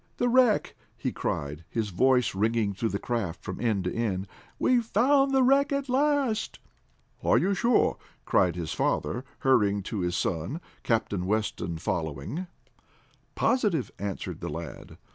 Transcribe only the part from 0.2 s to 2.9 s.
wreck!" he cried, his voice ringing through